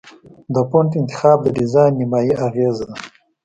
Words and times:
د 0.53 0.55
فونټ 0.69 0.91
انتخاب 0.99 1.37
د 1.43 1.47
ډیزاین 1.57 1.91
نیمایي 1.99 2.33
اغېزه 2.47 2.85
ده. 2.89 2.95